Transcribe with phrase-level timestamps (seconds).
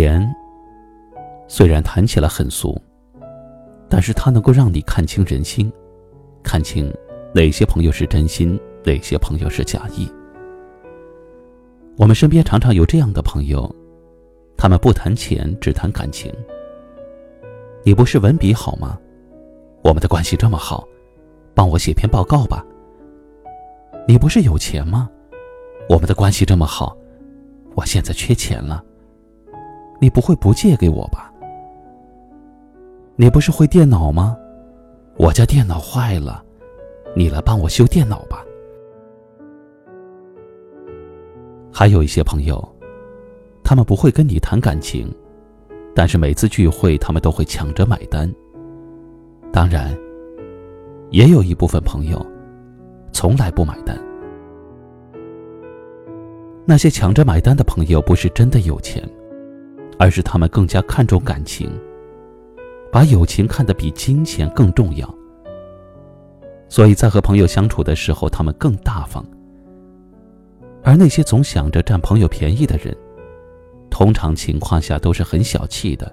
[0.00, 0.34] 钱
[1.46, 2.74] 虽然谈起来很俗，
[3.86, 5.70] 但是它能够让你看清人心，
[6.42, 6.90] 看清
[7.34, 10.10] 哪些朋友是真心，哪些朋友是假意。
[11.98, 13.70] 我们身边常常有这样的朋友，
[14.56, 16.32] 他们不谈钱，只谈感情。
[17.84, 18.98] 你不是文笔好吗？
[19.82, 20.88] 我们的关系这么好，
[21.54, 22.64] 帮我写篇报告吧。
[24.08, 25.10] 你不是有钱吗？
[25.90, 26.96] 我们的关系这么好，
[27.74, 28.82] 我现在缺钱了。
[30.00, 31.30] 你不会不借给我吧？
[33.16, 34.34] 你不是会电脑吗？
[35.18, 36.42] 我家电脑坏了，
[37.14, 38.42] 你来帮我修电脑吧。
[41.70, 42.66] 还有一些朋友，
[43.62, 45.14] 他们不会跟你谈感情，
[45.94, 48.32] 但是每次聚会他们都会抢着买单。
[49.52, 49.94] 当然，
[51.10, 52.24] 也有一部分朋友，
[53.12, 53.98] 从来不买单。
[56.64, 59.06] 那些抢着买单的朋友，不是真的有钱。
[60.00, 61.70] 而是他们更加看重感情，
[62.90, 65.14] 把友情看得比金钱更重要。
[66.70, 69.22] 所以在和朋友相处的时候，他们更大方。
[70.82, 72.96] 而那些总想着占朋友便宜的人，
[73.90, 76.10] 通常情况下都是很小气的，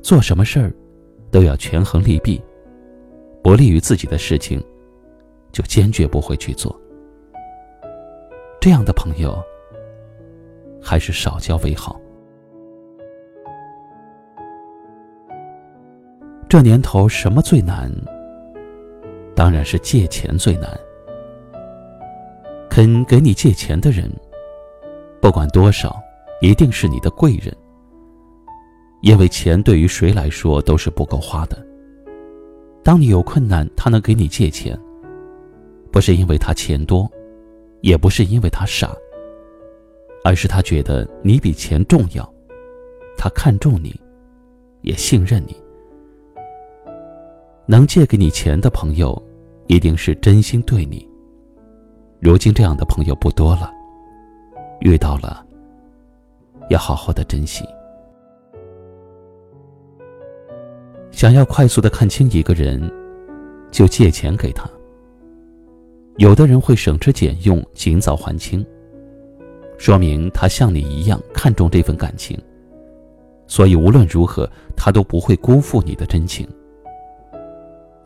[0.00, 0.72] 做什么事儿
[1.28, 2.40] 都要权衡利弊，
[3.42, 4.62] 不利于自己的事情，
[5.50, 6.80] 就坚决不会去做。
[8.60, 9.36] 这样的朋友，
[10.80, 12.00] 还是少交为好。
[16.52, 17.90] 这年头，什么最难？
[19.34, 20.68] 当然是借钱最难。
[22.68, 24.06] 肯给你借钱的人，
[25.18, 25.98] 不管多少，
[26.42, 27.56] 一定是你的贵人。
[29.00, 31.56] 因为钱对于谁来说都是不够花的。
[32.82, 34.78] 当你有困难，他能给你借钱，
[35.90, 37.10] 不是因为他钱多，
[37.80, 38.94] 也不是因为他傻，
[40.22, 42.30] 而是他觉得你比钱重要，
[43.16, 43.98] 他看重你，
[44.82, 45.56] 也信任你。
[47.66, 49.20] 能借给你钱的朋友，
[49.66, 51.08] 一定是真心对你。
[52.20, 53.72] 如今这样的朋友不多了，
[54.80, 55.44] 遇到了，
[56.70, 57.64] 要好好的珍惜。
[61.10, 62.90] 想要快速的看清一个人，
[63.70, 64.68] 就借钱给他。
[66.16, 68.64] 有的人会省吃俭用，尽早还清，
[69.78, 72.38] 说明他像你一样看重这份感情，
[73.46, 76.46] 所以无论如何，他都不会辜负你的真情。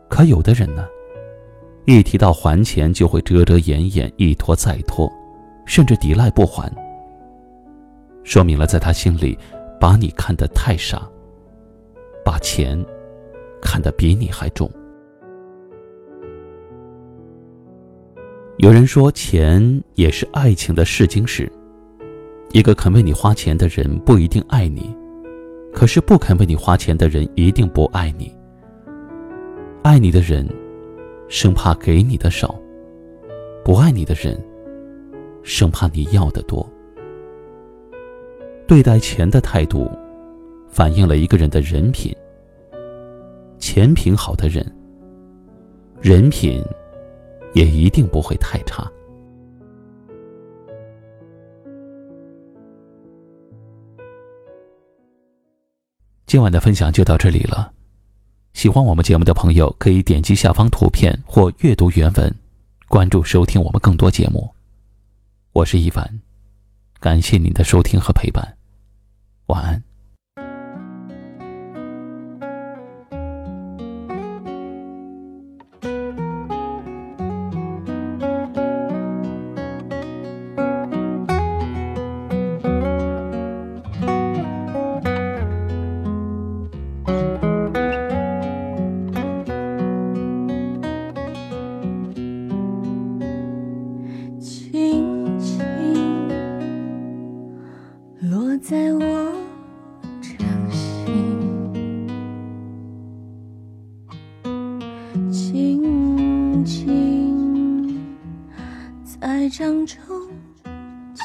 [0.09, 0.87] 可有的人呢，
[1.85, 5.11] 一提到还钱就会遮遮掩掩，一拖再拖，
[5.65, 6.71] 甚至抵赖不还。
[8.23, 9.37] 说明了在他心里，
[9.79, 11.07] 把你看得太傻，
[12.25, 12.83] 把钱
[13.61, 14.69] 看得比你还重。
[18.57, 21.51] 有人说，钱也是爱情的试金石。
[22.53, 24.95] 一个肯为你花钱的人不一定爱你，
[25.73, 28.33] 可是不肯为你花钱的人一定不爱你。
[29.87, 30.45] 爱你的人，
[31.29, 32.53] 生怕给你的少；
[33.63, 34.37] 不爱你的人，
[35.43, 36.69] 生怕你要的多。
[38.67, 39.89] 对待钱的态度，
[40.67, 42.13] 反映了一个人的人品。
[43.59, 44.69] 钱品好的人，
[46.01, 46.61] 人品
[47.53, 48.85] 也一定不会太差。
[56.25, 57.71] 今晚的分享就到这里了。
[58.57, 62.35] 喜欢我们节目的朋友，可以点击下方图片或阅读原文，
[62.87, 64.51] 关注收听我们更多节目。
[65.51, 66.19] 我是一凡，
[66.99, 68.57] 感谢您的收听和陪伴，
[69.45, 69.83] 晚安。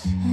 [0.05, 0.32] Yeah.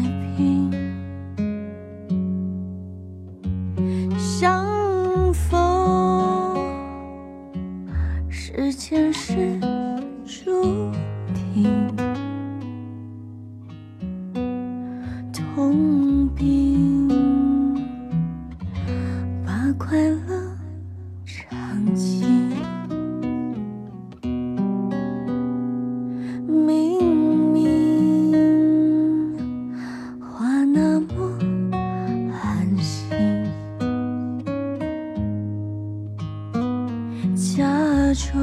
[38.14, 38.40] 窗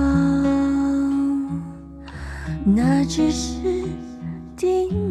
[2.64, 3.60] 那只是
[4.56, 5.05] 叮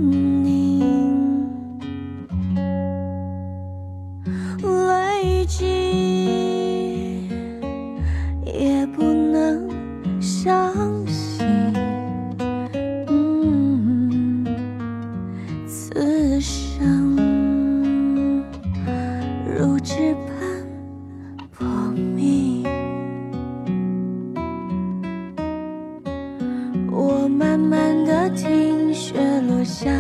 [27.38, 29.92] 慢慢的听雪落下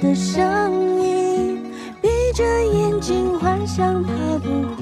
[0.00, 1.60] 的声音，
[2.00, 4.75] 闭着眼睛幻想它不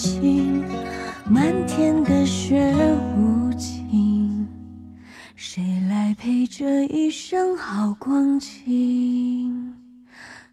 [0.00, 0.64] 眼睛，
[1.28, 2.74] 漫天的雪
[3.18, 4.48] 无情，
[5.36, 9.74] 谁来陪这一生好光景？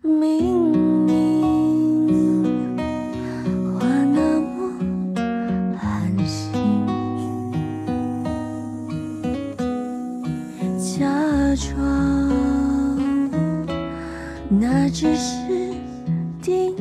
[0.02, 0.72] 明
[1.06, 2.76] 明
[3.74, 4.74] 话那么
[5.78, 6.52] 寒心。
[10.78, 11.06] 假
[11.56, 11.78] 装
[14.50, 15.74] 那只是
[16.42, 16.76] 叮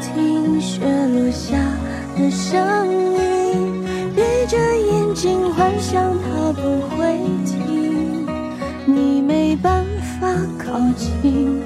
[0.00, 1.56] 听雪落下
[2.16, 3.84] 的声音，
[4.14, 8.26] 闭着眼睛幻想它不会停。
[8.86, 9.84] 你没办
[10.20, 10.28] 法
[10.58, 11.62] 靠近，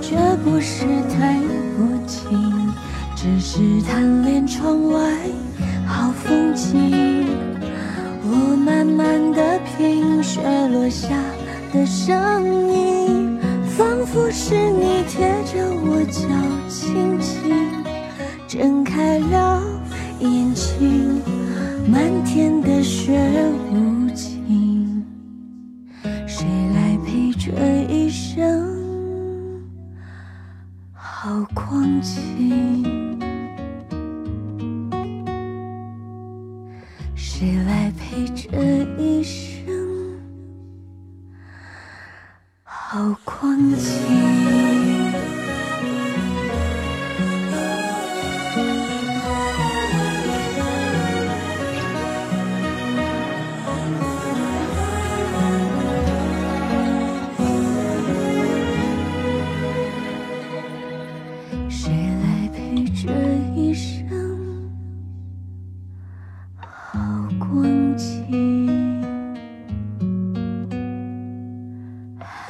[0.00, 1.38] 绝不是太
[1.78, 2.72] 无情，
[3.14, 5.00] 只是贪恋窗外
[5.86, 7.26] 好风景。
[8.26, 11.08] 我慢慢的品雪落下
[11.72, 13.38] 的声音，
[13.76, 16.22] 仿佛是你贴着我脚
[18.46, 19.62] 睁开了
[20.20, 21.20] 眼睛，
[21.90, 23.18] 漫天的雪
[23.70, 25.04] 无情，
[26.26, 27.50] 谁来陪这
[27.92, 28.70] 一生
[30.92, 33.18] 好光景？
[37.16, 39.66] 谁来陪这一生
[42.62, 44.33] 好光景？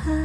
[0.05, 0.21] 呵